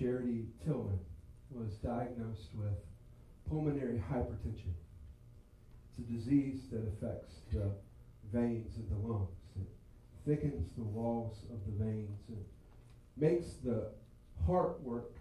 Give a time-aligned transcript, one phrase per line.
[0.00, 0.98] Charity Tillman
[1.50, 2.72] was diagnosed with
[3.46, 4.72] pulmonary hypertension.
[5.90, 7.72] It's a disease that affects the
[8.32, 9.28] veins in the lungs.
[9.56, 9.66] It
[10.24, 12.42] thickens the walls of the veins and
[13.18, 13.90] makes the
[14.46, 15.12] heart work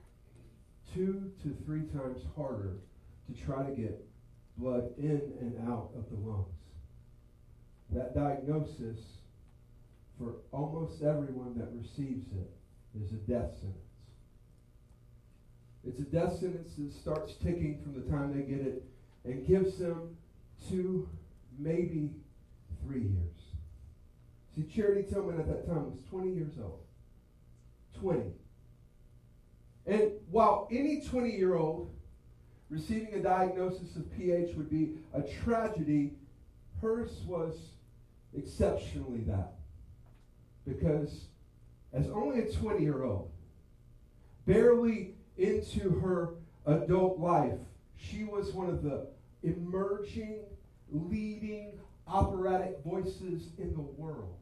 [0.94, 2.78] two to three times harder
[3.28, 4.08] to try to get
[4.56, 6.46] blood in and out of the lungs.
[7.90, 9.00] That diagnosis
[10.18, 12.50] for almost everyone that receives it
[12.98, 13.89] is a death sentence.
[15.90, 18.84] It's a death sentence that starts ticking from the time they get it
[19.26, 20.16] and gives them
[20.70, 21.10] two,
[21.58, 22.12] maybe
[22.84, 23.40] three years.
[24.56, 26.82] See, Charity Tillman at that time was 20 years old.
[28.00, 28.34] 20.
[29.88, 31.92] And while any 20 year old
[32.70, 36.14] receiving a diagnosis of PH would be a tragedy,
[36.84, 37.56] hers was
[38.38, 39.54] exceptionally that
[40.68, 41.26] because
[41.94, 43.32] as only a 20 year old,
[44.46, 46.34] barely into her
[46.66, 47.60] adult life,
[47.96, 49.08] she was one of the
[49.44, 50.42] emerging,
[50.92, 54.36] leading operatic voices in the world.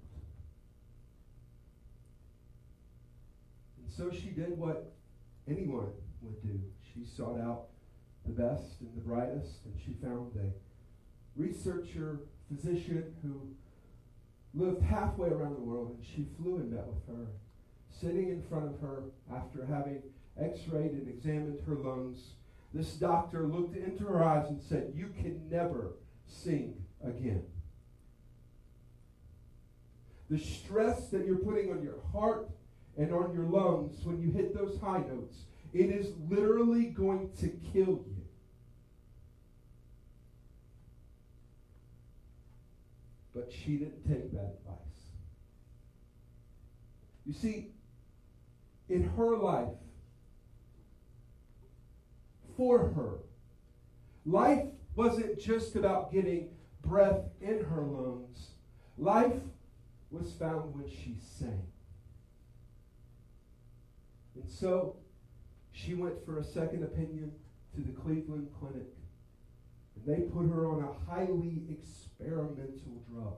[3.77, 4.93] And so she did what
[5.47, 6.59] anyone would do.
[6.93, 7.67] She sought out
[8.25, 13.47] the best and the brightest, and she found a researcher, physician who
[14.53, 17.27] lived halfway around the world, and she flew and met with her.
[18.01, 20.01] Sitting in front of her after having
[20.39, 22.19] x rayed and examined her lungs,
[22.73, 27.43] this doctor looked into her eyes and said, You can never sing again.
[30.29, 32.49] The stress that you're putting on your heart
[32.97, 37.47] and on your lungs when you hit those high notes, it is literally going to
[37.71, 38.25] kill you.
[43.33, 44.77] But she didn't take that advice.
[47.25, 47.67] You see,
[48.89, 49.67] in her life,
[52.57, 53.19] for her,
[54.25, 56.49] life wasn't just about getting
[56.81, 58.49] breath in her lungs.
[58.97, 59.39] Life
[60.09, 61.67] was found when she sang.
[64.35, 64.95] And so
[65.71, 67.31] she went for a second opinion
[67.75, 68.87] to the Cleveland Clinic.
[69.95, 73.35] And they put her on a highly experimental drug.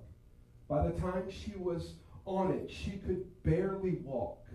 [0.69, 4.45] By the time she was on it, she could barely walk.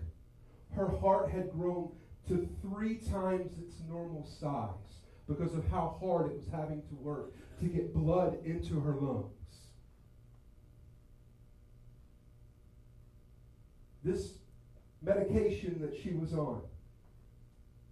[0.75, 1.91] Her heart had grown
[2.27, 4.69] to three times its normal size
[5.27, 9.31] because of how hard it was having to work to get blood into her lungs.
[14.03, 14.33] This
[15.01, 16.61] medication that she was on,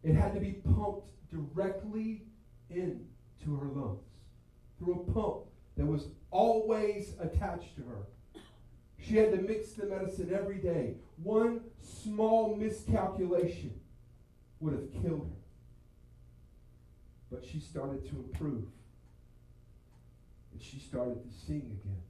[0.04, 2.24] it had to be pumped directly
[2.70, 4.00] into her lungs
[4.78, 5.46] through a pump
[5.78, 8.42] that was always attached to her.
[9.00, 10.96] She had to mix the medicine every day.
[11.18, 13.74] One small miscalculation
[14.64, 15.42] would have killed her.
[17.30, 18.66] But she started to improve.
[20.54, 22.02] And she started to sing again.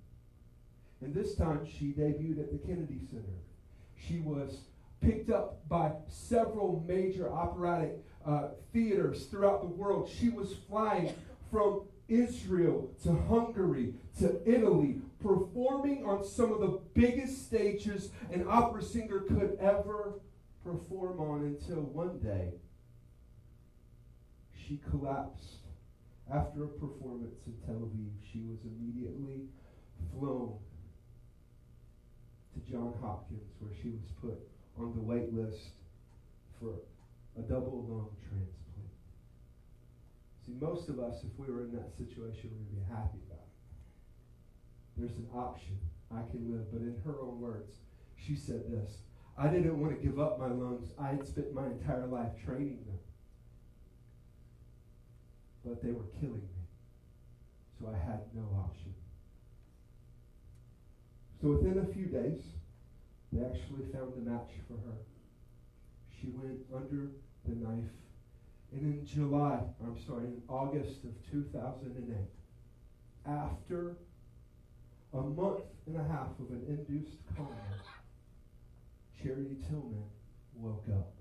[1.01, 3.23] And this time she debuted at the Kennedy Center.
[4.07, 4.59] She was
[5.01, 10.09] picked up by several major operatic uh, theaters throughout the world.
[10.09, 11.13] She was flying
[11.51, 18.83] from Israel to Hungary to Italy, performing on some of the biggest stages an opera
[18.83, 20.13] singer could ever
[20.63, 22.53] perform on until one day
[24.67, 25.59] she collapsed.
[26.33, 29.43] After a performance in Tel Aviv, she was immediately
[30.11, 30.57] flown
[32.53, 34.39] to John Hopkins, where she was put
[34.79, 35.75] on the wait list
[36.59, 36.79] for
[37.37, 38.63] a double lung transplant.
[40.45, 43.43] See, most of us, if we were in that situation, we would be happy about
[43.43, 43.53] it.
[44.97, 45.77] There's an option.
[46.09, 46.71] I can live.
[46.71, 47.73] But in her own words,
[48.15, 49.03] she said this
[49.37, 50.89] I didn't want to give up my lungs.
[50.99, 52.99] I had spent my entire life training them.
[55.65, 56.63] But they were killing me.
[57.79, 58.93] So I had no option.
[61.41, 62.41] So within a few days,
[63.31, 64.97] they actually found a match for her.
[66.21, 67.09] She went under
[67.45, 67.91] the knife.
[68.71, 72.15] And in July, I'm sorry, in August of 2008,
[73.25, 73.97] after
[75.13, 77.49] a month and a half of an induced coma,
[79.23, 80.03] Charity Tillman
[80.55, 81.13] woke up.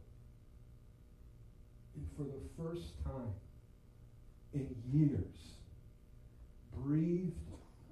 [1.94, 3.32] And for the first time
[4.52, 5.36] in years,
[6.74, 7.36] breathed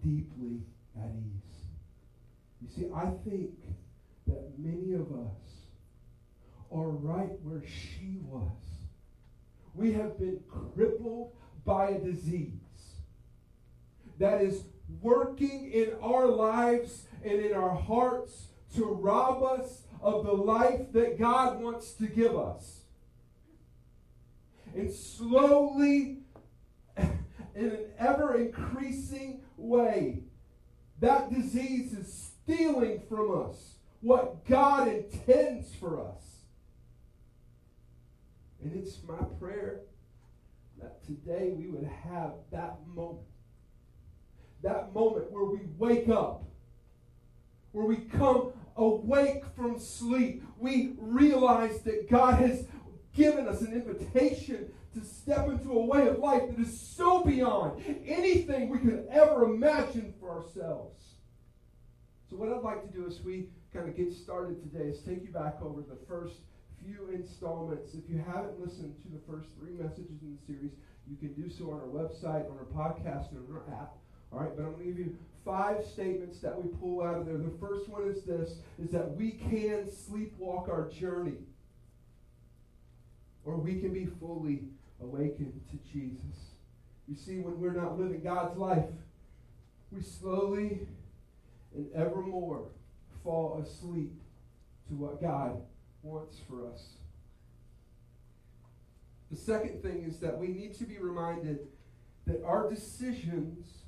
[0.02, 0.62] deeply
[0.98, 1.66] at ease.
[2.60, 3.50] You see, I think
[4.26, 5.36] that many of us
[6.72, 8.50] are right where she was.
[9.74, 12.50] We have been crippled by a disease
[14.18, 14.64] that is
[15.00, 21.19] working in our lives and in our hearts to rob us of the life that
[21.19, 22.81] God wants to give us.
[24.75, 26.19] And slowly,
[26.97, 27.12] in
[27.55, 30.23] an ever increasing way,
[31.00, 36.44] that disease is stealing from us what God intends for us.
[38.62, 39.81] And it's my prayer
[40.81, 43.26] that today we would have that moment.
[44.62, 46.44] That moment where we wake up,
[47.73, 50.43] where we come awake from sleep.
[50.59, 52.67] We realize that God has
[53.15, 57.82] given us an invitation to step into a way of life that is so beyond
[58.06, 61.00] anything we could ever imagine for ourselves.
[62.29, 65.23] So, what I'd like to do as we kind of get started today is take
[65.23, 66.37] you back over the first
[66.82, 67.94] few installments.
[67.94, 70.73] If you haven't listened to the first three messages in the series,
[71.09, 73.94] you can do so on our website, on our podcast, and on our app.
[74.32, 77.26] All right, but I'm going to give you five statements that we pull out of
[77.26, 77.38] there.
[77.38, 81.38] The first one is this is that we can sleepwalk our journey.
[83.44, 84.64] Or we can be fully
[85.02, 86.54] awakened to Jesus.
[87.08, 88.84] You see, when we're not living God's life,
[89.90, 90.87] we slowly
[91.75, 92.66] and evermore
[93.25, 94.12] fall asleep
[94.88, 95.60] to what God
[96.02, 96.94] wants for us.
[99.31, 101.69] The second thing is that we need to be reminded
[102.26, 103.80] that our decisions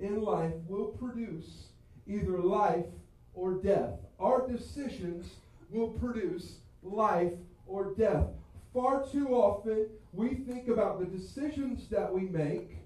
[0.00, 1.66] in life will produce
[2.06, 2.86] either life
[3.34, 3.98] or death.
[4.18, 5.26] Our decisions
[5.70, 7.32] will produce life
[7.66, 8.26] or death.
[8.74, 12.76] Far too often, we think about the decisions that we make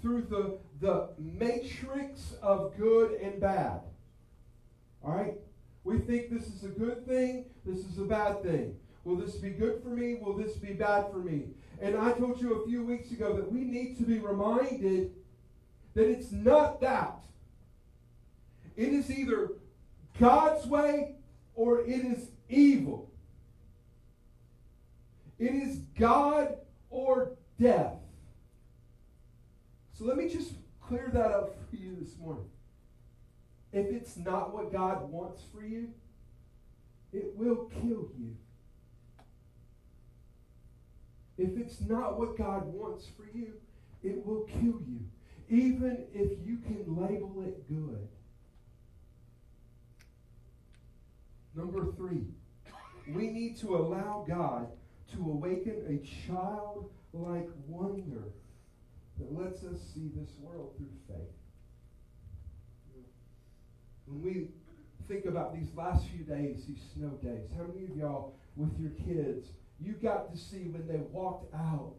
[0.00, 3.80] through the, the matrix of good and bad.
[5.04, 5.34] All right?
[5.84, 8.76] We think this is a good thing, this is a bad thing.
[9.04, 10.16] Will this be good for me?
[10.20, 11.44] Will this be bad for me?
[11.80, 15.12] And I told you a few weeks ago that we need to be reminded
[15.94, 17.18] that it's not that.
[18.76, 19.52] It is either
[20.20, 21.16] God's way
[21.54, 23.10] or it is evil.
[25.38, 26.56] It is God
[26.90, 27.94] or death.
[29.92, 32.48] So let me just clear that up for you this morning.
[33.72, 35.88] If it's not what God wants for you,
[37.12, 38.36] it will kill you.
[41.36, 43.54] If it's not what God wants for you,
[44.02, 45.00] it will kill you
[45.50, 48.08] even if you can label it good.
[51.54, 52.26] Number three,
[53.14, 54.68] we need to allow God
[55.14, 58.24] to awaken a childlike wonder
[59.18, 61.34] that lets us see this world through faith.
[64.06, 64.48] When we
[65.08, 68.90] think about these last few days, these snow days, how many of y'all with your
[68.90, 69.48] kids,
[69.80, 71.94] you got to see when they walked out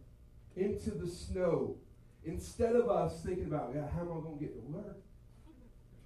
[0.55, 1.75] into the snow
[2.25, 4.97] Instead of us thinking about, yeah, how am I going to get to work?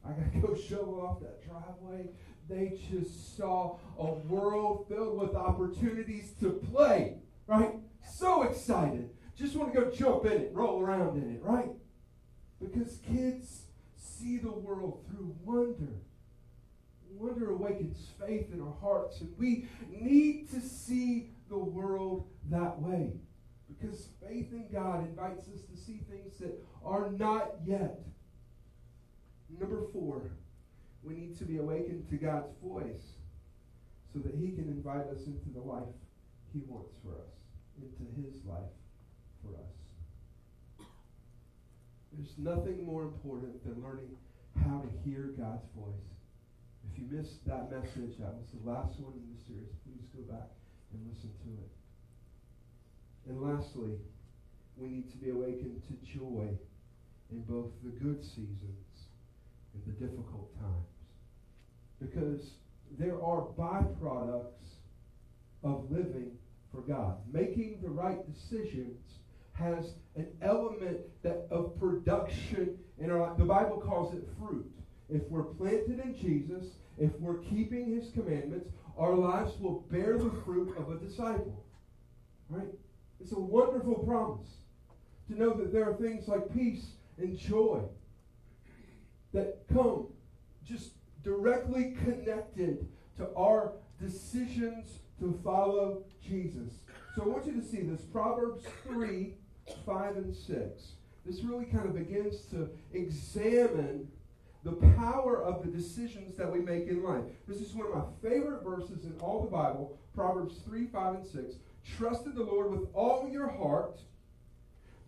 [0.06, 2.10] I got to go shovel off that driveway.
[2.50, 7.16] They just saw a world filled with opportunities to play,
[7.48, 7.76] right?
[8.12, 9.10] So excited.
[9.36, 11.70] Just want to go jump in it, roll around in it, right?
[12.62, 13.64] Because kids
[13.98, 15.94] see the world through wonder.
[17.16, 23.14] Wonder awakens faith in our hearts, and we need to see the world that way.
[23.68, 28.00] Because faith in God invites us to see things that are not yet.
[29.60, 30.32] Number four,
[31.04, 33.18] we need to be awakened to God's voice
[34.14, 35.96] so that He can invite us into the life
[36.54, 37.34] He wants for us,
[37.82, 38.74] into His life
[39.44, 40.88] for us.
[42.14, 44.16] There's nothing more important than learning
[44.64, 46.14] how to hear God's voice.
[46.92, 50.22] If you missed that message, that was the last one in the series, please go
[50.32, 50.50] back
[50.94, 51.83] and listen to it.
[53.28, 53.92] And lastly,
[54.78, 56.48] we need to be awakened to joy
[57.32, 59.08] in both the good seasons
[59.74, 60.88] and the difficult times.
[62.00, 62.52] Because
[63.00, 64.76] there are byproducts
[65.64, 66.32] of living
[66.72, 67.18] for God.
[67.32, 69.00] Making the right decisions
[69.54, 73.38] has an element that of production in our life.
[73.38, 74.70] The Bible calls it fruit.
[75.10, 76.66] If we're planted in Jesus,
[76.98, 81.64] if we're keeping his commandments, our lives will bear the fruit of a disciple.
[82.50, 82.68] Right?
[83.24, 84.50] It's a wonderful promise
[85.30, 86.88] to know that there are things like peace
[87.18, 87.80] and joy
[89.34, 90.08] that come
[90.66, 90.92] just
[91.24, 96.74] directly connected to our decisions to follow Jesus.
[97.16, 99.36] So I want you to see this Proverbs 3
[99.86, 100.84] 5 and 6.
[101.26, 104.10] This really kind of begins to examine
[104.66, 107.24] the power of the decisions that we make in life.
[107.48, 111.26] This is one of my favorite verses in all the Bible Proverbs 3 5 and
[111.26, 111.56] 6.
[111.98, 114.00] Trust in the Lord with all your heart.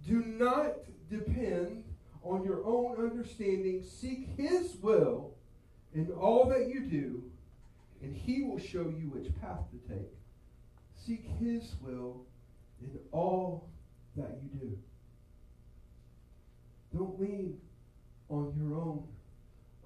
[0.08, 0.75] Do not
[1.10, 1.84] depend
[2.24, 3.84] on your own understanding.
[3.84, 5.34] Seek His will
[5.94, 7.24] in all that you do,
[8.01, 10.12] and He will show you which path to take.
[11.05, 12.25] Seek His will
[12.82, 13.70] in all
[14.15, 14.77] that you do.
[16.96, 17.58] Don't lean
[18.29, 19.03] on your own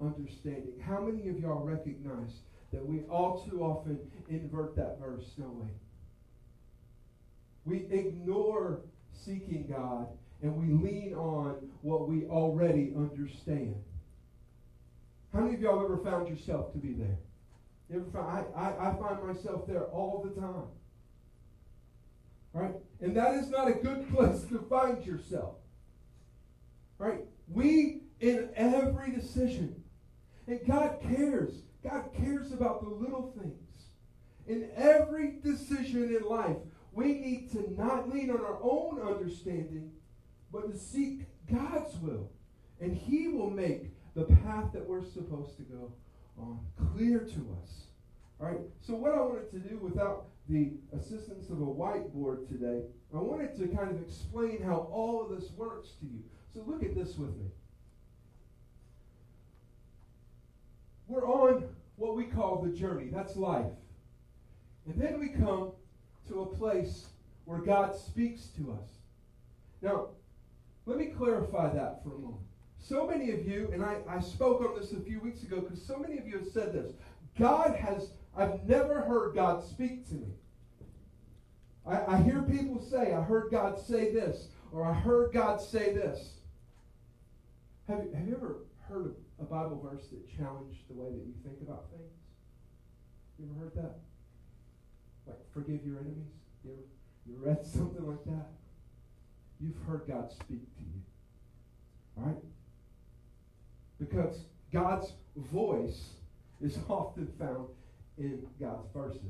[0.00, 0.72] understanding.
[0.84, 2.40] How many of y'all recognize
[2.72, 5.66] that we all too often invert that verse, don't we?
[7.70, 8.80] We ignore
[9.12, 10.08] seeking God
[10.42, 13.76] and we lean on what we already understand.
[15.32, 17.18] How many of y'all ever found yourself to be there?
[17.94, 20.66] Ever find, I, I, I find myself there all the time.
[22.52, 22.74] Right?
[23.00, 25.54] And that is not a good place to find yourself.
[26.98, 27.20] Right?
[27.46, 29.80] We, in every decision,
[30.48, 31.62] and God cares.
[31.84, 33.54] God cares about the little things.
[34.48, 36.56] In every decision in life,
[36.92, 39.90] we need to not lean on our own understanding,
[40.52, 42.30] but to seek God's will.
[42.80, 45.92] And He will make the path that we're supposed to go
[46.38, 46.60] on
[46.92, 47.84] clear to us.
[48.40, 52.82] All right, so what I wanted to do without the assistance of a whiteboard today,
[53.14, 56.22] I wanted to kind of explain how all of this works to you.
[56.52, 57.46] So look at this with me.
[61.06, 61.64] We're on
[61.96, 63.10] what we call the journey.
[63.12, 63.72] That's life.
[64.86, 65.72] And then we come
[66.30, 67.06] to a place
[67.44, 68.88] where God speaks to us.
[69.82, 70.08] Now,
[70.86, 72.42] let me clarify that for a moment.
[72.78, 75.84] So many of you, and I, I spoke on this a few weeks ago because
[75.84, 76.92] so many of you have said this
[77.38, 80.28] God has, I've never heard God speak to me.
[81.86, 85.92] I, I hear people say, I heard God say this, or I heard God say
[85.92, 86.34] this.
[87.88, 88.58] Have, have you ever
[88.88, 92.12] heard a Bible verse that challenged the way that you think about things?
[93.38, 94.09] You ever heard that?
[95.26, 96.32] Like, forgive your enemies?
[96.64, 96.82] You ever
[97.26, 98.48] you read something like that?
[99.60, 101.02] You've heard God speak to you.
[102.16, 102.36] All right?
[103.98, 106.10] Because God's voice
[106.60, 107.68] is often found
[108.18, 109.20] in God's verses.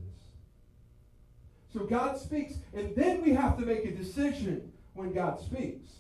[1.73, 5.92] So God speaks, and then we have to make a decision when God speaks.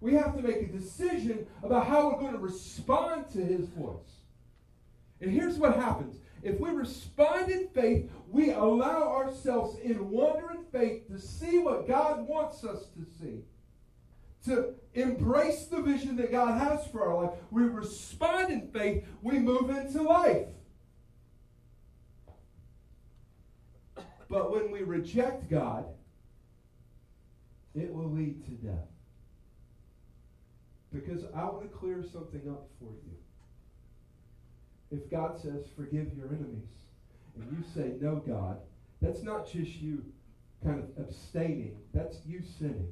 [0.00, 4.18] We have to make a decision about how we're going to respond to his voice.
[5.20, 6.16] And here's what happens.
[6.48, 11.86] If we respond in faith, we allow ourselves in wonder and faith to see what
[11.86, 13.42] God wants us to see.
[14.46, 17.38] To embrace the vision that God has for our life.
[17.50, 20.46] We respond in faith, we move into life.
[24.30, 25.84] But when we reject God,
[27.74, 28.88] it will lead to death.
[30.94, 33.16] Because I want to clear something up for you.
[34.90, 36.68] If God says, forgive your enemies,
[37.36, 38.58] and you say, no, God,
[39.02, 40.02] that's not just you
[40.64, 42.88] kind of abstaining, that's you sinning.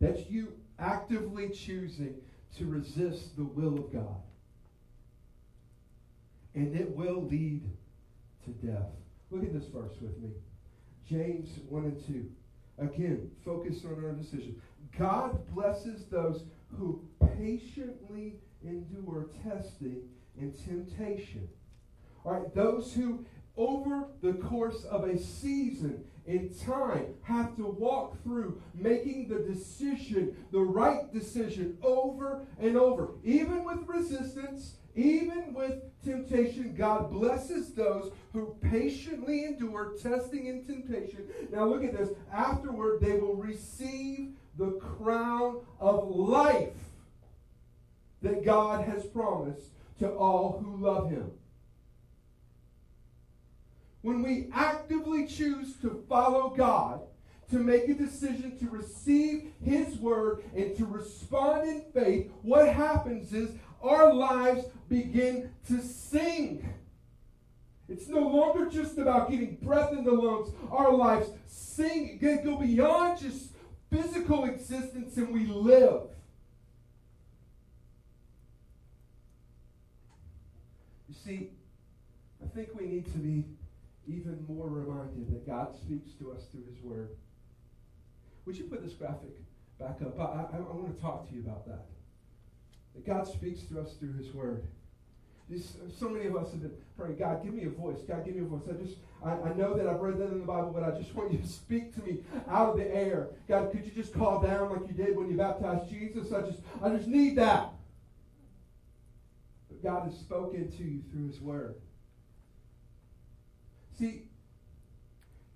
[0.00, 2.14] That's you actively choosing
[2.56, 4.22] to resist the will of God.
[6.54, 7.62] And it will lead
[8.44, 8.90] to death.
[9.30, 10.30] Look at this verse with me.
[11.08, 12.30] James 1 and 2.
[12.78, 14.60] Again, focus on our decision.
[14.98, 16.44] God blesses those
[16.76, 17.02] who
[17.36, 20.02] patiently endure testing
[20.38, 21.48] and temptation.
[22.24, 23.24] All right, those who
[23.56, 30.36] over the course of a season in time have to walk through making the decision,
[30.52, 33.10] the right decision over and over.
[33.24, 41.28] Even with resistance, even with temptation, God blesses those who patiently endure testing and temptation.
[41.50, 42.10] Now look at this.
[42.32, 46.74] Afterward, they will receive the crown of life
[48.20, 49.68] that God has promised
[50.00, 51.30] to all who love him.
[54.02, 57.00] When we actively choose to follow God,
[57.50, 63.32] to make a decision to receive His word and to respond in faith, what happens
[63.32, 63.50] is
[63.82, 66.68] our lives begin to sing.
[67.88, 70.50] It's no longer just about getting breath in the lungs.
[70.70, 73.52] Our lives sing, go beyond just
[73.90, 76.02] physical existence, and we live.
[81.08, 81.50] You see,
[82.42, 83.44] I think we need to be
[84.06, 87.10] even more reminded that God speaks to us through His Word.
[88.46, 89.36] Would you put this graphic
[89.78, 90.18] back up?
[90.18, 91.86] I, I, I want to talk to you about that.
[92.94, 94.66] That God speaks to us through His Word.
[95.98, 98.00] So many of us have been praying, God, give me a voice.
[98.06, 98.62] God, give me a voice.
[98.68, 101.14] I just, I, I know that I've read that in the Bible, but I just
[101.14, 103.28] want you to speak to me out of the air.
[103.48, 106.32] God, could you just call down like you did when you baptized Jesus?
[106.32, 107.72] I just, I just need that.
[109.68, 111.76] But God has spoken to you through His Word.
[113.98, 114.24] See,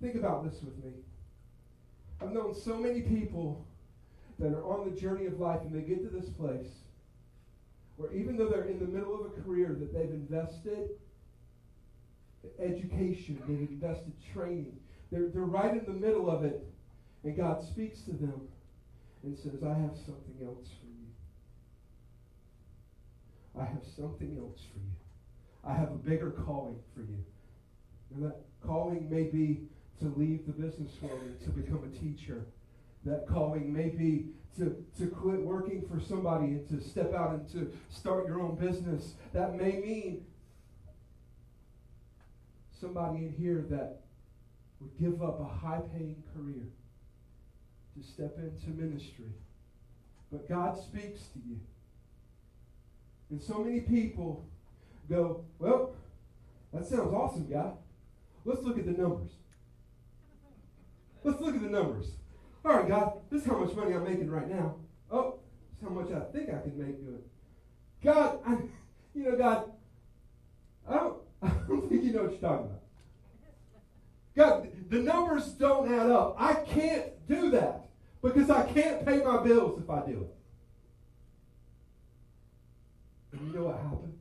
[0.00, 0.92] think about this with me.
[2.20, 3.66] I've known so many people
[4.38, 6.68] that are on the journey of life and they get to this place
[7.96, 10.90] where even though they're in the middle of a career that they've invested
[12.58, 14.76] education, they've invested training,
[15.10, 16.64] they're, they're right in the middle of it,
[17.24, 18.48] and God speaks to them
[19.22, 20.92] and says, I have something else for you.
[23.60, 24.92] I have something else for you.
[25.64, 27.24] I have a bigger calling for you.
[28.14, 29.68] And that calling may be
[30.00, 32.46] to leave the business world and to become a teacher.
[33.04, 37.48] That calling may be to, to quit working for somebody and to step out and
[37.52, 39.14] to start your own business.
[39.32, 40.24] That may mean
[42.78, 44.00] somebody in here that
[44.80, 46.64] would give up a high paying career
[47.96, 49.32] to step into ministry.
[50.30, 51.60] But God speaks to you.
[53.30, 54.44] And so many people
[55.08, 55.94] go, Well,
[56.72, 57.76] that sounds awesome, God.
[58.44, 59.30] Let's look at the numbers.
[61.22, 62.10] Let's look at the numbers.
[62.64, 64.76] All right, God, this is how much money I'm making right now.
[65.10, 65.36] Oh,
[65.70, 67.22] this is how much I think I can make doing.
[68.04, 68.58] God, I,
[69.14, 69.72] you know, God,
[70.88, 72.82] I don't, I don't think you know what you're talking about.
[74.36, 76.36] God, the numbers don't add up.
[76.38, 77.86] I can't do that
[78.22, 80.36] because I can't pay my bills if I do it.
[83.32, 84.18] And you know what happens?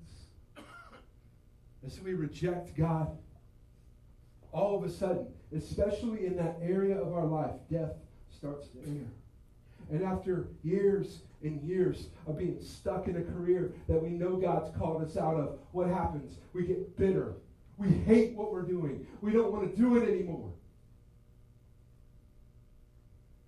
[1.85, 3.17] As we reject God,
[4.53, 7.91] all of a sudden, especially in that area of our life, death
[8.35, 9.07] starts to enter.
[9.91, 14.75] And after years and years of being stuck in a career that we know God's
[14.77, 16.37] called us out of, what happens?
[16.53, 17.33] We get bitter.
[17.77, 19.07] We hate what we're doing.
[19.21, 20.51] We don't want to do it anymore.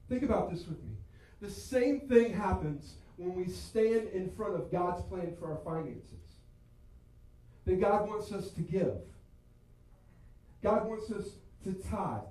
[0.09, 0.95] Think about this with me.
[1.39, 6.09] The same thing happens when we stand in front of God's plan for our finances.
[7.65, 8.97] That God wants us to give.
[10.61, 11.29] God wants us
[11.63, 12.21] to tithe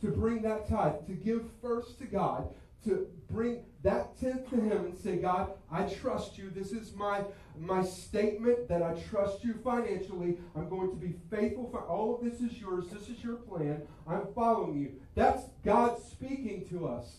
[0.00, 2.48] to bring that tithe, to give first to God,
[2.84, 6.50] to bring that tenth to Him and say, God, I trust you.
[6.50, 7.22] This is my,
[7.58, 10.38] my statement that I trust you financially.
[10.54, 11.68] I'm going to be faithful.
[11.70, 12.86] For, all of this is yours.
[12.88, 13.82] This is your plan.
[14.06, 14.92] I'm following you.
[15.14, 17.16] That's God speaking to us.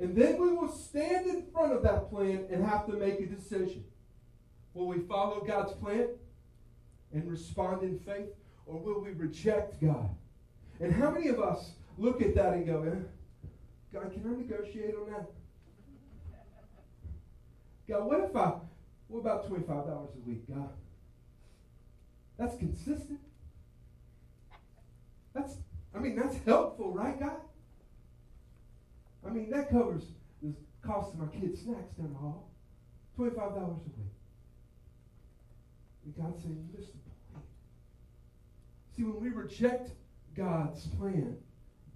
[0.00, 3.26] And then we will stand in front of that plan and have to make a
[3.26, 3.84] decision.
[4.74, 6.08] Will we follow God's plan
[7.12, 8.28] and respond in faith,
[8.66, 10.10] or will we reject God?
[10.80, 13.48] And how many of us look at that and go, eh,
[13.92, 15.30] God, can I negotiate on that?
[17.88, 18.52] God, what if I,
[19.08, 20.68] what about $25 a week, God?
[22.38, 23.18] That's consistent.
[25.34, 25.56] That's,
[25.94, 27.40] I mean, that's helpful, right, God?
[29.26, 30.04] I mean, that covers
[30.42, 32.50] the cost of my kids' snacks down the hall.
[33.18, 34.12] $25 a week.
[36.04, 36.98] And God saying, you missed the
[37.32, 37.44] point.
[38.96, 39.90] See, when we reject
[40.36, 41.36] God's plan,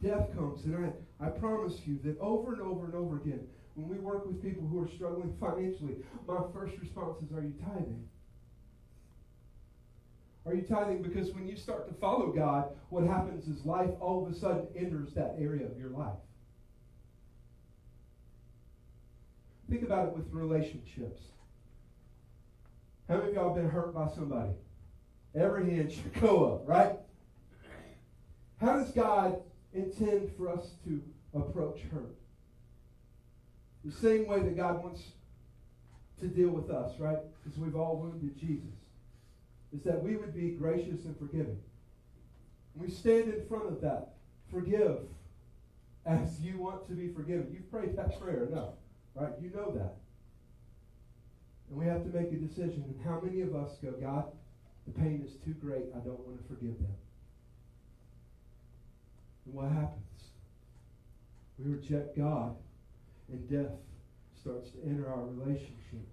[0.02, 0.64] death comes.
[0.64, 3.40] And I, I promise you that over and over and over again,
[3.74, 7.54] when we work with people who are struggling financially, my first response is, Are you
[7.62, 8.04] tithing?
[10.44, 11.02] Are you tithing?
[11.02, 14.66] Because when you start to follow God, what happens is life all of a sudden
[14.76, 16.18] enters that area of your life.
[19.70, 21.22] Think about it with relationships.
[23.08, 24.50] How many of y'all been hurt by somebody?
[25.34, 26.92] Every hand should go up, right?
[28.62, 29.42] How does God
[29.74, 31.02] intend for us to
[31.34, 32.14] approach hurt?
[33.84, 35.02] The same way that God wants
[36.20, 37.18] to deal with us, right?
[37.42, 38.70] Because we've all wounded Jesus.
[39.74, 41.58] Is that we would be gracious and forgiving.
[42.76, 44.14] We stand in front of that.
[44.52, 44.98] Forgive
[46.06, 47.48] as you want to be forgiven.
[47.52, 48.74] You've prayed that prayer enough,
[49.16, 49.32] right?
[49.40, 49.96] You know that.
[51.68, 52.84] And we have to make a decision.
[52.86, 54.26] And how many of us go, God,
[54.86, 55.86] the pain is too great.
[55.96, 56.94] I don't want to forgive them.
[59.44, 59.98] And what happens?
[61.58, 62.56] We reject God,
[63.30, 63.72] and death
[64.40, 66.12] starts to enter our relationships.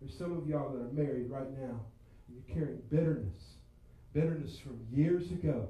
[0.00, 1.80] There's some of y'all that are married right now,
[2.28, 3.56] and you're carrying bitterness.
[4.12, 5.68] Bitterness from years ago,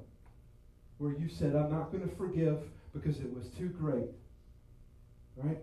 [0.99, 4.09] where you said, I'm not going to forgive because it was too great.
[5.37, 5.59] Right?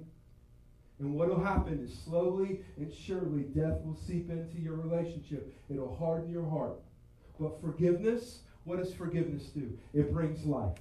[0.99, 5.53] And what will happen is slowly and surely death will seep into your relationship.
[5.69, 6.79] It'll harden your heart.
[7.39, 9.77] But forgiveness what does forgiveness do?
[9.93, 10.77] It brings life.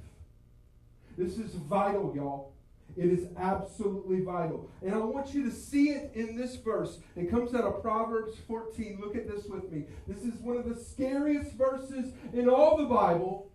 [1.17, 2.53] This is vital, y'all.
[2.97, 4.69] It is absolutely vital.
[4.83, 6.99] And I want you to see it in this verse.
[7.15, 8.99] It comes out of Proverbs 14.
[9.01, 9.85] Look at this with me.
[10.09, 13.53] This is one of the scariest verses in all the Bible.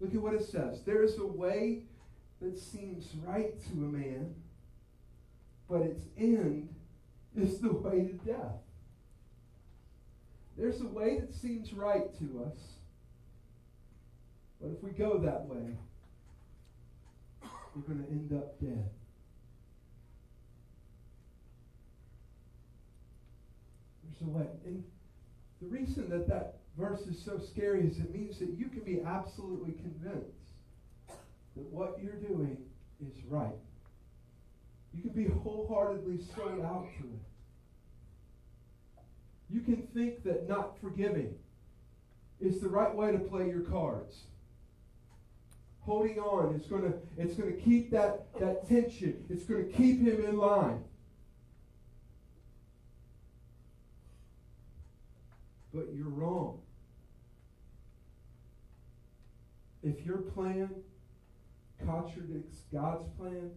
[0.00, 0.82] Look at what it says.
[0.84, 1.82] There is a way
[2.40, 4.34] that seems right to a man,
[5.68, 6.68] but its end
[7.36, 8.60] is the way to death.
[10.56, 12.56] There's a way that seems right to us,
[14.62, 15.76] but if we go that way,
[17.74, 18.88] we're going to end up dead.
[24.04, 24.46] There's a way.
[24.64, 24.84] And
[25.60, 29.00] the reason that that verse is so scary is it means that you can be
[29.04, 30.28] absolutely convinced
[31.56, 32.56] that what you're doing
[33.04, 33.48] is right.
[34.94, 37.20] You can be wholeheartedly sold out to it.
[39.50, 41.34] You can think that not forgiving
[42.40, 44.22] is the right way to play your cards.
[45.84, 49.24] Holding on, it's going to it's going to keep that, that tension.
[49.28, 50.84] It's going to keep him in line.
[55.74, 56.60] But you're wrong.
[59.82, 60.70] If your plan
[61.84, 63.50] contradicts God's plan,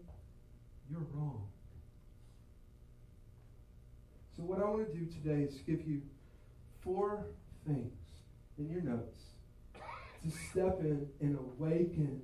[0.89, 1.43] you're wrong.
[4.35, 6.01] So, what I want to do today is give you
[6.83, 7.27] four
[7.67, 7.93] things
[8.57, 9.34] in your notes
[10.25, 12.21] to step in and awaken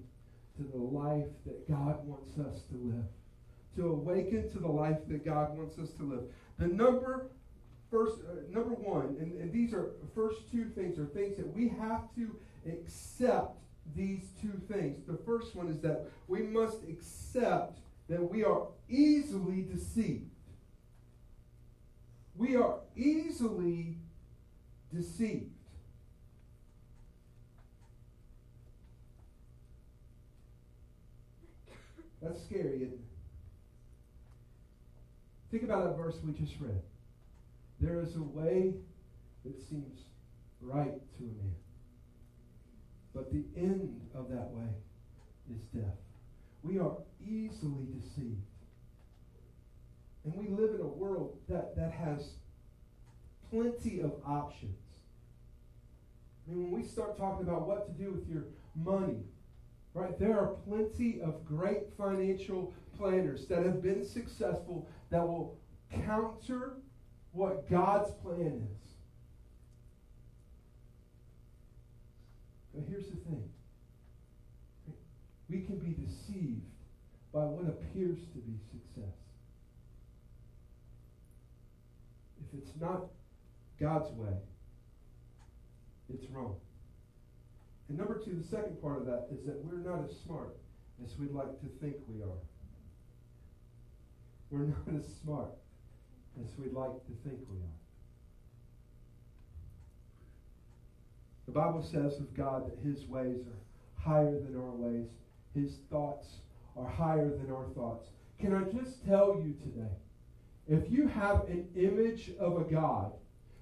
[0.58, 3.06] to the life that God wants us to live.
[3.76, 6.24] To awaken to the life that God wants us to live.
[6.58, 7.30] The number
[7.90, 11.68] first uh, number one, and, and these are first two things are things that we
[11.68, 12.36] have to
[12.68, 13.58] accept
[13.96, 15.06] these two things.
[15.08, 20.30] The first one is that we must accept that we are easily deceived.
[22.36, 23.98] We are easily
[24.94, 25.52] deceived.
[32.22, 33.00] That's scary, isn't it?
[35.50, 36.82] Think about that verse we just read.
[37.80, 38.76] There is a way
[39.44, 40.02] that seems
[40.62, 41.56] right to a man,
[43.14, 44.70] but the end of that way
[45.52, 45.98] is death.
[46.64, 46.96] We are
[47.28, 48.46] easily deceived.
[50.24, 52.34] And we live in a world that, that has
[53.50, 54.78] plenty of options.
[56.48, 58.44] I mean, when we start talking about what to do with your
[58.76, 59.24] money,
[59.94, 65.58] right, there are plenty of great financial planners that have been successful that will
[66.06, 66.74] counter
[67.34, 68.92] what God's plan is.
[72.74, 73.44] But here's the thing
[75.50, 76.62] we can be deceived
[77.34, 79.14] by what appears to be success.
[82.40, 83.08] If it's not
[83.80, 84.38] God's way,
[86.14, 86.56] it's wrong.
[87.92, 90.56] And number two, the second part of that is that we're not as smart
[91.04, 92.40] as we'd like to think we are.
[94.50, 95.52] We're not as smart
[96.42, 97.76] as we'd like to think we are.
[101.48, 105.10] The Bible says of God that his ways are higher than our ways.
[105.54, 106.38] His thoughts
[106.78, 108.08] are higher than our thoughts.
[108.40, 109.92] Can I just tell you today,
[110.66, 113.12] if you have an image of a God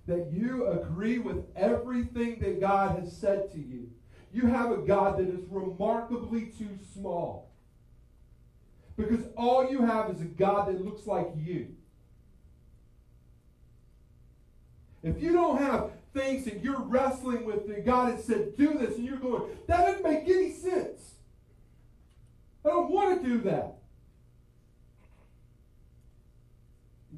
[0.06, 3.90] that you agree with everything that God has said to you,
[4.32, 7.50] you have a God that is remarkably too small.
[8.96, 11.76] Because all you have is a God that looks like you.
[15.02, 18.98] If you don't have things that you're wrestling with that God has said, do this,
[18.98, 21.16] and you're going, that doesn't make any sense.
[22.66, 23.78] I don't want to do that.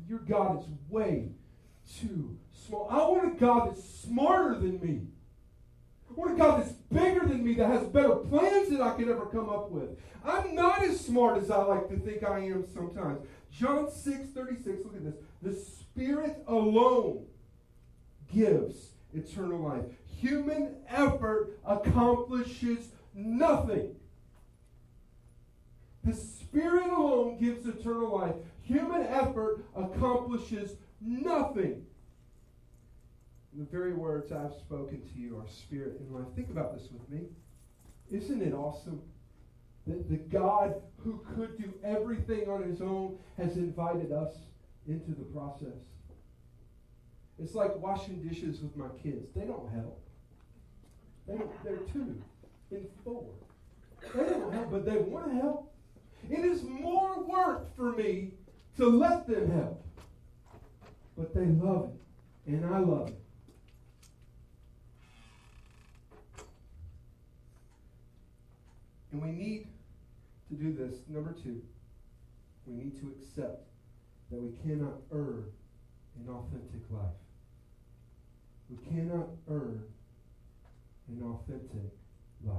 [0.07, 1.31] Your God is way
[1.99, 2.87] too small.
[2.89, 5.07] I want a God that's smarter than me.
[6.21, 9.25] Want a God that's bigger than me, that has better plans than I could ever
[9.25, 9.97] come up with.
[10.23, 13.25] I'm not as smart as I like to think I am sometimes.
[13.51, 15.15] John 6 36, look at this.
[15.41, 17.25] The Spirit alone
[18.31, 19.85] gives eternal life.
[20.19, 23.95] Human effort accomplishes nothing.
[26.03, 28.35] The Spirit alone gives eternal life.
[28.61, 31.83] Human effort accomplishes nothing.
[33.53, 36.27] The very words I've spoken to you are spirit and life.
[36.35, 37.27] Think about this with me.
[38.09, 39.01] Isn't it awesome
[39.87, 44.35] that the God who could do everything on his own has invited us
[44.87, 45.79] into the process?
[47.39, 49.27] It's like washing dishes with my kids.
[49.35, 50.01] They don't help.
[51.27, 52.21] They don't, they're two
[52.71, 53.25] and four.
[54.15, 55.73] They don't help, but they want to help.
[56.29, 58.31] It is more work for me
[58.77, 59.85] to let them help.
[61.17, 61.91] But they love
[62.47, 63.20] it, and I love it.
[69.11, 69.67] And we need
[70.49, 71.61] to do this, number two,
[72.65, 73.67] we need to accept
[74.29, 75.45] that we cannot earn
[76.19, 77.03] an authentic life.
[78.69, 79.83] We cannot earn
[81.09, 81.91] an authentic
[82.45, 82.55] life.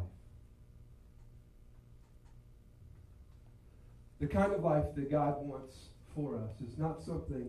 [4.21, 5.75] The kind of life that God wants
[6.15, 7.49] for us is not something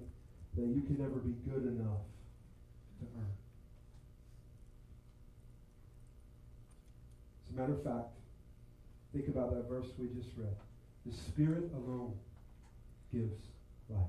[0.56, 2.02] that you can ever be good enough
[3.00, 3.28] to earn.
[7.50, 8.16] As a matter of fact,
[9.14, 10.56] think about that verse we just read.
[11.06, 12.14] The Spirit alone
[13.12, 13.40] gives
[13.90, 14.02] life.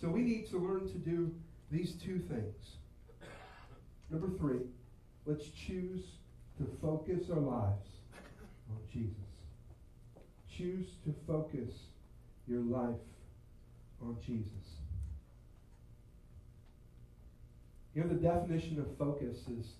[0.00, 1.32] So we need to learn to do
[1.70, 2.76] these two things.
[4.10, 4.60] Number three,
[5.26, 6.02] let's choose
[6.58, 7.88] to focus our lives
[8.70, 9.16] on Jesus.
[10.56, 11.70] Choose to focus
[12.46, 13.00] your life
[14.00, 14.48] on Jesus.
[17.94, 19.72] You know, the definition of focus is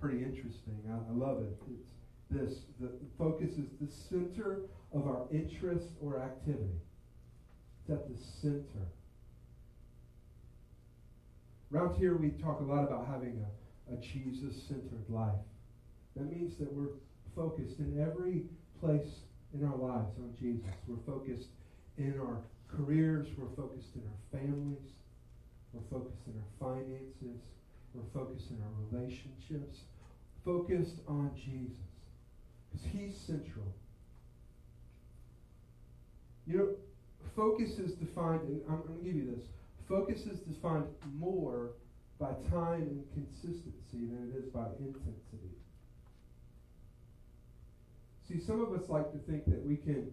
[0.00, 0.78] pretty interesting.
[0.88, 1.58] I, I love it.
[1.68, 1.95] It's
[2.30, 4.62] this the focus is the center
[4.92, 6.80] of our interest or activity.
[7.80, 8.86] It's at the center.
[11.72, 15.34] Around here, we talk a lot about having a, a Jesus centered life.
[16.16, 16.94] That means that we're
[17.34, 18.44] focused in every
[18.80, 19.20] place
[19.52, 20.70] in our lives on Jesus.
[20.86, 21.48] We're focused
[21.98, 24.92] in our careers, we're focused in our families,
[25.72, 27.40] we're focused in our finances,
[27.94, 29.80] we're focused in our relationships,
[30.44, 31.95] focused on Jesus.
[32.92, 33.66] He's central.
[36.46, 36.68] You know,
[37.34, 39.46] focus is defined, and I'm, I'm going to give you this.
[39.88, 41.70] Focus is defined more
[42.18, 45.54] by time and consistency than it is by intensity.
[48.28, 50.10] See, some of us like to think that we can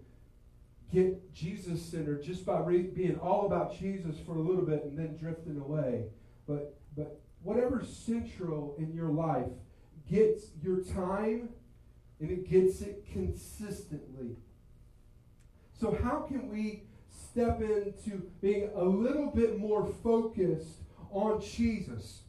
[0.92, 4.98] get Jesus centered just by re- being all about Jesus for a little bit and
[4.98, 6.04] then drifting away.
[6.48, 9.50] But but whatever's central in your life
[10.10, 11.50] gets your time
[12.24, 14.38] and it gets it consistently.
[15.78, 22.22] So how can we step into being a little bit more focused on Jesus?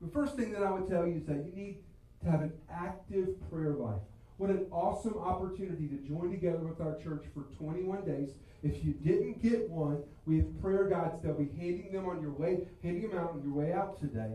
[0.00, 1.82] The first thing that I would tell you is that you need
[2.24, 4.00] to have an active prayer life.
[4.38, 8.30] What an awesome opportunity to join together with our church for 21 days.
[8.62, 11.22] If you didn't get one, we have prayer guides.
[11.22, 14.32] They'll be handing them on your way, handing them out on your way out today.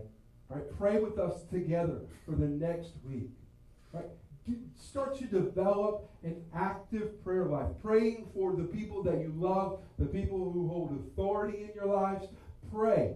[0.47, 0.63] Right?
[0.77, 3.31] Pray with us together for the next week.
[3.91, 4.05] Right?
[4.75, 10.05] Start to develop an active prayer life, praying for the people that you love, the
[10.05, 12.25] people who hold authority in your lives.
[12.73, 13.13] Pray.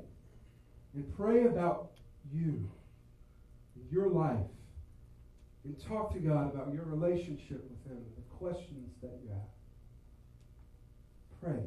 [0.93, 1.91] And pray about
[2.31, 2.69] you,
[3.91, 4.47] your life
[5.65, 9.49] and talk to God about your relationship with Him the questions that you have.
[11.41, 11.63] Pray.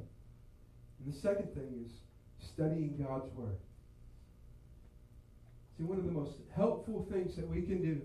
[1.05, 1.93] And the second thing is
[2.41, 3.57] studying God's Word.
[5.77, 8.01] See, one of the most helpful things that we can do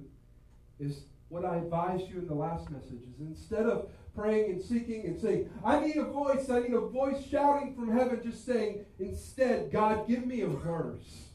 [0.79, 5.05] is what I advised you in the last message is instead of praying and seeking
[5.05, 8.85] and saying, I need a voice, I need a voice shouting from heaven, just saying,
[8.99, 11.27] instead, God, give me a verse.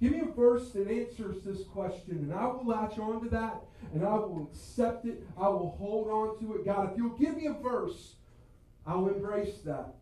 [0.00, 3.60] Give me a verse that answers this question, and I will latch on to that,
[3.92, 5.22] and I will accept it.
[5.38, 6.64] I will hold on to it.
[6.64, 8.14] God, if you'll give me a verse,
[8.86, 9.96] I'll embrace that.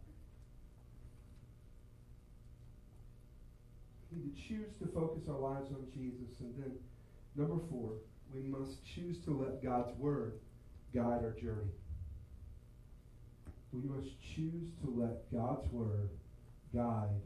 [4.12, 6.38] We need to choose to focus our lives on Jesus.
[6.40, 6.72] And then,
[7.38, 7.92] number four,
[8.34, 10.34] we must choose to let God's Word
[10.94, 11.70] guide our journey.
[13.72, 16.10] We must choose to let God's Word
[16.74, 17.20] guide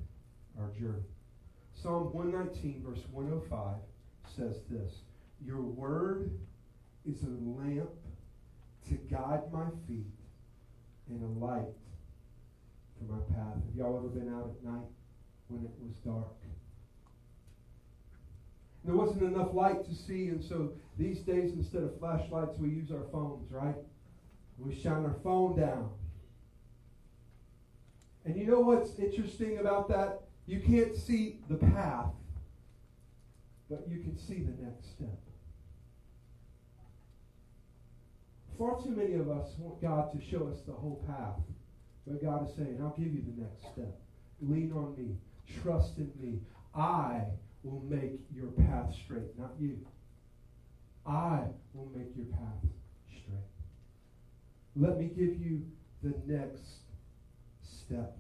[0.61, 1.03] our journey.
[1.83, 3.77] Psalm 119, verse 105
[4.37, 4.93] says this
[5.45, 6.31] Your word
[7.09, 7.91] is a lamp
[8.89, 10.07] to guide my feet
[11.09, 11.75] and a light
[12.99, 13.55] for my path.
[13.55, 14.87] Have y'all ever been out at night
[15.49, 16.37] when it was dark?
[18.85, 22.91] There wasn't enough light to see, and so these days, instead of flashlights, we use
[22.91, 23.77] our phones, right?
[24.59, 25.91] We shine our phone down.
[28.25, 30.23] And you know what's interesting about that?
[30.47, 32.11] You can't see the path,
[33.71, 35.19] but you can see the next step.
[38.59, 41.41] Far too many of us want God to show us the whole path.
[42.07, 43.99] But God is saying, I'll give you the next step.
[44.41, 45.17] Lean on me.
[45.63, 46.41] Trust in me.
[46.75, 47.23] I
[47.63, 49.79] will make your path straight, not you.
[51.07, 51.43] I
[51.75, 52.63] will make your path
[53.09, 53.39] straight.
[54.77, 55.63] Let me give you
[56.03, 56.63] the next
[57.63, 58.17] step.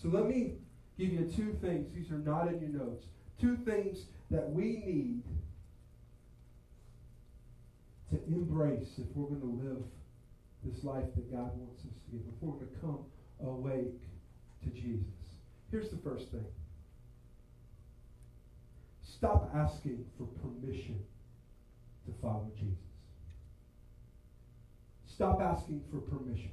[0.00, 0.52] So let me
[0.98, 1.92] give you two things.
[1.94, 3.06] These are not in your notes.
[3.40, 5.22] Two things that we need
[8.10, 9.82] to embrace if we're going to live
[10.64, 12.98] this life that God wants us to live, if we're going to come
[13.44, 14.00] awake
[14.62, 15.04] to Jesus.
[15.70, 16.44] Here's the first thing.
[19.16, 21.00] Stop asking for permission
[22.04, 22.76] to follow Jesus.
[25.06, 26.50] Stop asking for permission.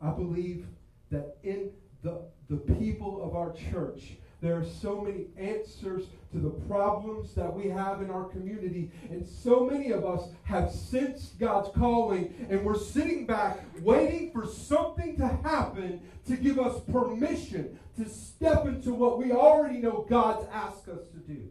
[0.00, 0.66] I believe
[1.12, 1.70] that in
[2.02, 7.52] the, the people of our church, there are so many answers to the problems that
[7.52, 8.90] we have in our community.
[9.10, 14.46] And so many of us have sensed God's calling, and we're sitting back waiting for
[14.46, 20.46] something to happen to give us permission to step into what we already know God's
[20.52, 21.50] asked us to do.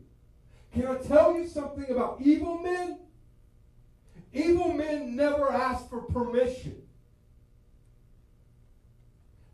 [0.74, 3.00] Can I tell you something about evil men?
[4.32, 6.84] Evil men never ask for permission.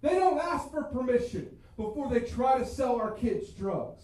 [0.02, 4.04] They don't ask for permission before they try to sell our kids drugs.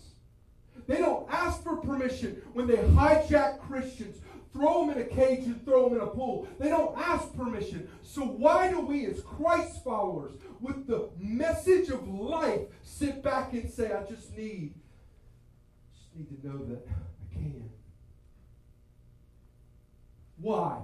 [0.88, 4.18] They don't ask for permission when they hijack Christians,
[4.54, 6.48] throw them in a cage, and throw them in a pool.
[6.60, 7.88] They don't ask permission.
[8.02, 13.70] So, why do we, as Christ followers, with the message of life, sit back and
[13.70, 14.74] say, I just need,
[15.94, 17.70] just need to know that I can?
[20.38, 20.80] Why?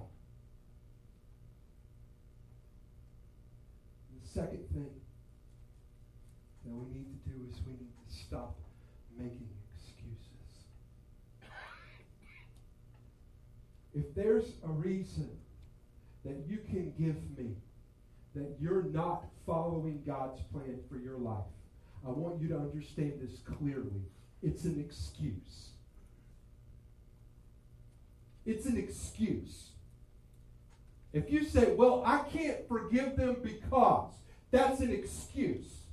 [4.22, 4.92] The second thing
[6.66, 8.58] that we need to do is we need to stop
[9.18, 10.66] making excuses.
[13.94, 15.30] If there's a reason
[16.26, 17.56] that you can give me
[18.34, 21.46] that you're not following God's plan for your life,
[22.06, 24.02] I want you to understand this clearly.
[24.44, 25.70] It's an excuse.
[28.46, 29.70] It's an excuse.
[31.14, 34.12] If you say, well, I can't forgive them because,
[34.52, 35.85] that's an excuse.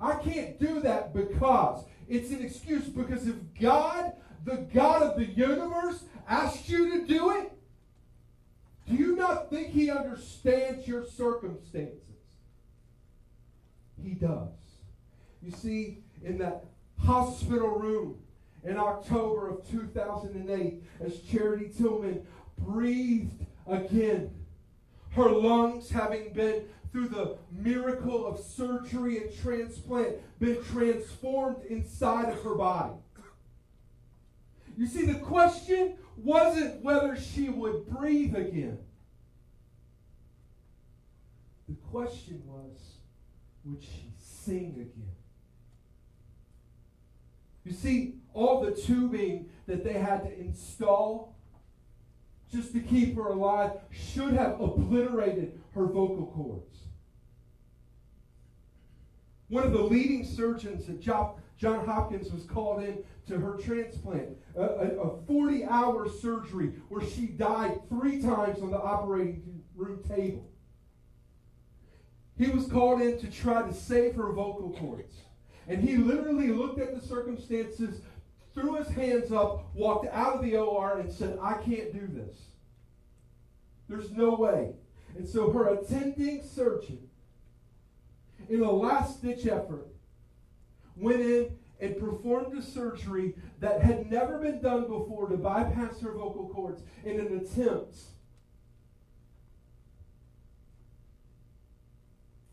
[0.00, 1.84] I can't do that because.
[2.08, 4.12] It's an excuse because if God,
[4.44, 7.52] the God of the universe, asked you to do it,
[8.88, 12.00] do you not think He understands your circumstances?
[14.02, 14.48] He does.
[15.42, 16.64] You see, in that
[16.98, 18.18] hospital room
[18.64, 22.26] in October of 2008, as Charity Tillman
[22.58, 24.30] breathed again,
[25.10, 32.40] her lungs having been through the miracle of surgery and transplant, been transformed inside of
[32.44, 32.94] her body.
[34.76, 38.78] You see, the question wasn't whether she would breathe again.
[41.68, 42.78] The question was,
[43.64, 45.16] would she sing again?
[47.64, 51.33] You see, all the tubing that they had to install
[52.52, 56.78] just to keep her alive should have obliterated her vocal cords.
[59.48, 65.10] One of the leading surgeons at John Hopkins was called in to her transplant, a
[65.26, 70.50] 40 hour surgery where she died three times on the operating room table.
[72.36, 75.14] He was called in to try to save her vocal cords.
[75.68, 78.02] And he literally looked at the circumstances,
[78.54, 82.36] threw his hands up, walked out of the OR, and said, I can't do this.
[83.88, 84.72] There's no way.
[85.16, 87.08] And so her attending surgeon
[88.48, 89.88] in a last ditch effort,
[90.96, 96.12] went in and performed a surgery that had never been done before to bypass her
[96.12, 97.96] vocal cords in an attempt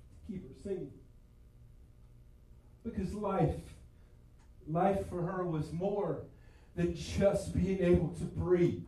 [0.10, 0.92] to keep her singing.
[2.84, 3.56] Because life,
[4.68, 6.24] life for her was more
[6.76, 8.84] than just being able to breathe.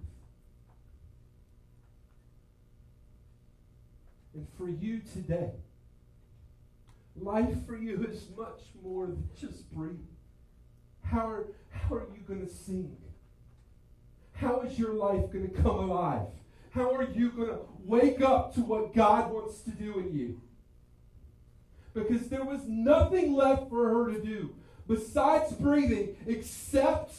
[4.34, 5.52] And for you today,
[7.16, 10.08] Life for you is much more than just breathing.
[11.04, 12.96] How are, how are you going to sing?
[14.34, 16.28] How is your life going to come alive?
[16.72, 20.42] How are you going to wake up to what God wants to do in you?
[21.94, 24.56] Because there was nothing left for her to do
[24.88, 27.16] besides breathing except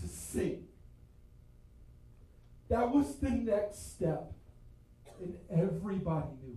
[0.00, 0.66] to sing.
[2.68, 4.32] That was the next step,
[5.20, 6.56] and everybody knew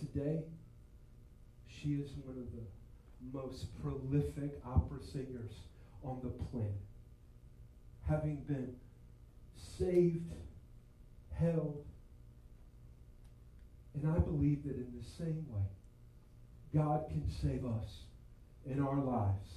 [0.00, 0.12] it.
[0.12, 0.42] Today,
[1.66, 5.52] she is one of the most prolific opera singers
[6.02, 6.72] on the planet.
[8.08, 8.74] Having been
[9.78, 10.32] saved,
[11.38, 11.84] held,
[13.94, 15.62] and I believe that in the same way,
[16.74, 18.00] God can save us
[18.66, 19.48] in our lives,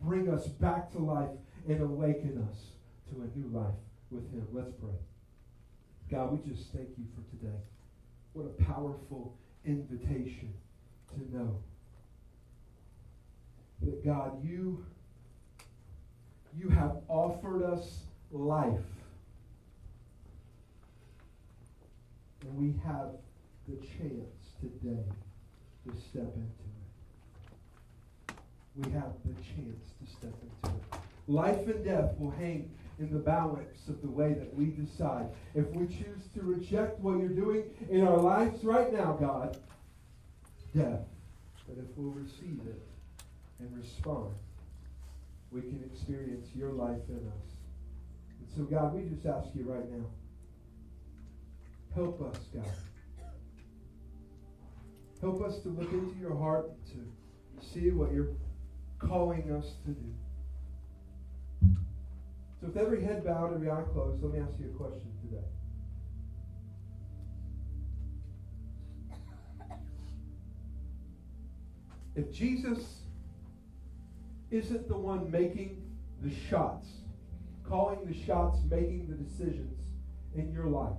[0.00, 1.30] bring us back to life,
[1.68, 2.58] and awaken us
[3.08, 3.74] to a new life
[4.10, 4.46] with Him.
[4.52, 4.90] Let's pray.
[6.10, 7.56] God, we just thank you for today.
[8.34, 10.52] What a powerful invitation
[11.14, 11.58] to know
[13.82, 14.84] that God, you,
[16.56, 18.00] you have offered us
[18.30, 18.68] life.
[22.42, 23.08] And we have
[23.66, 25.04] the chance today
[25.84, 26.64] to step into
[28.28, 28.36] it.
[28.76, 31.00] We have the chance to step into it.
[31.26, 35.26] Life and death will hang in the balance of the way that we decide.
[35.54, 39.58] If we choose to reject what you're doing in our lives right now, God,
[40.74, 41.00] death.
[41.68, 42.82] But if we'll receive it
[43.58, 44.34] and respond,
[45.50, 47.54] we can experience your life in us.
[48.40, 50.04] And so, God, we just ask you right now
[51.94, 52.66] help us, God.
[55.24, 56.98] Help us to look into your heart, to
[57.66, 58.34] see what you're
[58.98, 60.12] calling us to do.
[62.60, 65.46] So, with every head bowed, every eye closed, let me ask you a question today.
[72.16, 73.04] If Jesus
[74.50, 76.86] isn't the one making the shots,
[77.66, 79.86] calling the shots, making the decisions
[80.34, 80.98] in your life,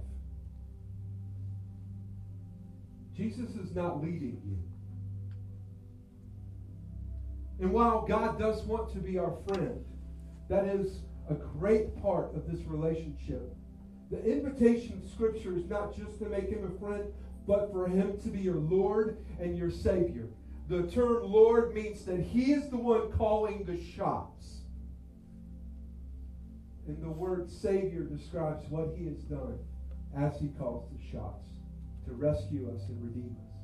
[3.15, 4.57] Jesus is not leading you.
[7.59, 9.83] And while God does want to be our friend,
[10.49, 10.99] that is
[11.29, 13.55] a great part of this relationship.
[14.11, 17.05] The invitation of Scripture is not just to make him a friend,
[17.47, 20.27] but for him to be your Lord and your Savior.
[20.67, 24.61] The term Lord means that he is the one calling the shots.
[26.87, 29.57] And the word Savior describes what he has done
[30.15, 31.54] as he calls the shots
[32.05, 33.55] to rescue us and redeem us.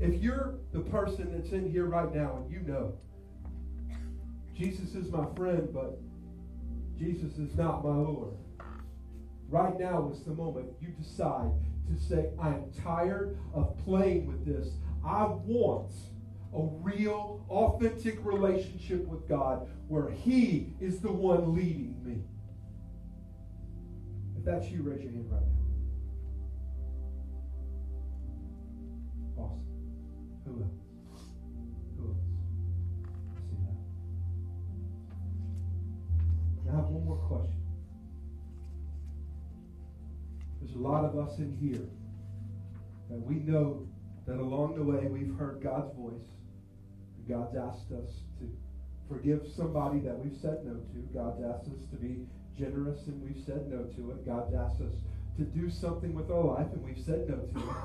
[0.00, 2.94] If you're the person that's in here right now and you know
[4.56, 5.98] Jesus is my friend, but
[6.98, 8.34] Jesus is not my Lord,
[9.48, 11.50] right now is the moment you decide
[11.88, 14.74] to say, I'm tired of playing with this.
[15.04, 15.92] I want
[16.54, 22.22] a real, authentic relationship with God where He is the one leading me.
[24.36, 25.59] If that's you, raise your hand right now.
[30.50, 31.24] Who else?
[31.98, 32.24] Who else?
[33.48, 33.56] See
[36.66, 36.72] that.
[36.72, 37.60] I have one more question.
[40.60, 41.86] There's a lot of us in here
[43.10, 43.86] that we know
[44.26, 46.28] that along the way we've heard God's voice.
[47.16, 48.50] And God's asked us to
[49.08, 51.08] forgive somebody that we've said no to.
[51.14, 52.26] God's asked us to be
[52.56, 54.26] generous and we've said no to it.
[54.26, 54.94] God's asked us
[55.38, 57.76] to do something with our life and we've said no to it.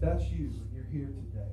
[0.00, 1.52] If that's you and you're here today,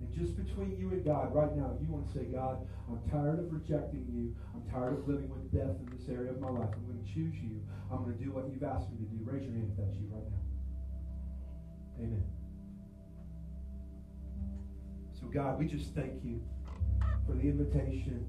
[0.00, 3.40] and just between you and God right now, you want to say, God, I'm tired
[3.40, 4.34] of rejecting you.
[4.54, 6.70] I'm tired of living with death in this area of my life.
[6.72, 7.60] I'm going to choose you.
[7.92, 9.20] I'm going to do what you've asked me to do.
[9.20, 10.40] Raise your hand if that's you right now.
[12.00, 12.24] Amen.
[15.20, 16.40] So, God, we just thank you
[17.26, 18.24] for the invitation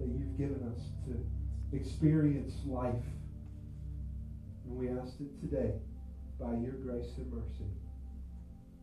[0.00, 1.14] that you've given us to
[1.76, 3.06] experience life.
[4.66, 5.74] And we ask it today,
[6.40, 7.70] by your grace and mercy,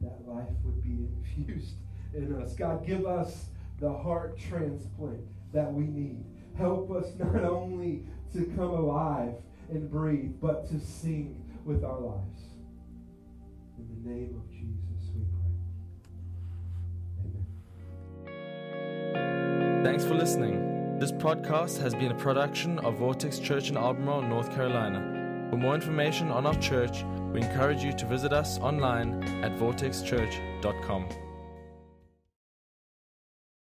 [0.02, 1.76] that life would be infused
[2.14, 2.54] in us.
[2.54, 3.46] God, give us
[3.80, 5.22] the heart transplant
[5.54, 6.24] that we need.
[6.58, 9.36] Help us not only to come alive
[9.70, 12.42] and breathe, but to sing with our lives.
[13.78, 15.24] In the name of Jesus, we
[18.24, 18.36] pray.
[19.46, 19.84] Amen.
[19.84, 20.72] Thanks for listening.
[21.00, 25.11] This podcast has been a production of Vortex Church in Albemarle, North Carolina.
[25.52, 31.31] For more information on our church, we encourage you to visit us online at vortexchurch.com.